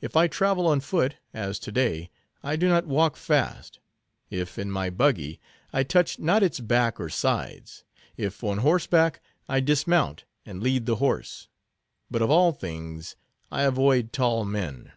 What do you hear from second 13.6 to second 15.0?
avoid tall men."